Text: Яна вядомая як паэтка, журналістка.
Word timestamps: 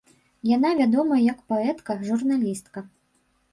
Яна 0.51 0.71
вядомая 0.79 1.19
як 1.33 1.39
паэтка, 1.53 1.99
журналістка. 2.09 2.79